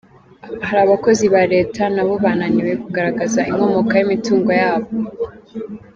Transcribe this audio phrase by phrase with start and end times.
[0.67, 4.87] Hari abakozi ba Leta nabo bananiwe kugaragaza inkomoko y’imitungo yabo.